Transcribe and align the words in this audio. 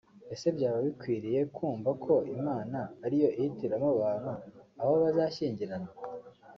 Ese 0.33 0.47
byaba 0.55 0.77
bikwiriye 0.87 1.41
kumva 1.55 1.91
ko 2.03 2.13
Imana 2.35 2.79
ari 3.05 3.15
yo 3.21 3.27
ihitiramo 3.39 3.87
abantu 3.95 4.29
abo 4.81 4.93
bazashyingiranwa 5.03 5.91